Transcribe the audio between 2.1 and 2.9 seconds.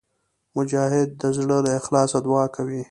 دعا کوي.